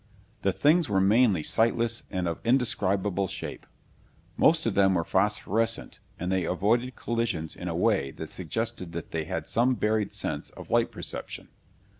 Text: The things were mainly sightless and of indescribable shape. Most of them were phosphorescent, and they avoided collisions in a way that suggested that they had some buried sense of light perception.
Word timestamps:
The 0.41 0.51
things 0.51 0.89
were 0.89 0.99
mainly 0.99 1.43
sightless 1.43 2.01
and 2.09 2.27
of 2.27 2.39
indescribable 2.43 3.27
shape. 3.27 3.67
Most 4.35 4.65
of 4.65 4.73
them 4.73 4.95
were 4.95 5.03
phosphorescent, 5.03 5.99
and 6.19 6.31
they 6.31 6.43
avoided 6.43 6.95
collisions 6.95 7.55
in 7.55 7.67
a 7.67 7.75
way 7.75 8.09
that 8.09 8.31
suggested 8.31 8.93
that 8.93 9.11
they 9.11 9.25
had 9.25 9.47
some 9.47 9.75
buried 9.75 10.11
sense 10.11 10.49
of 10.49 10.71
light 10.71 10.91
perception. 10.91 11.49